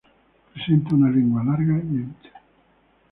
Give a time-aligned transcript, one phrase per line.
[0.51, 2.31] Presenta una lengua larga, y ancha.